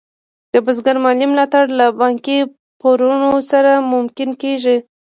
د 0.53 0.55
بزګر 0.65 0.97
مالي 1.03 1.25
ملاتړ 1.31 1.63
له 1.79 1.85
بانکي 1.99 2.37
پورونو 2.79 3.31
سره 3.51 3.71
ممکن 3.93 4.29
کېږي. 4.41 4.77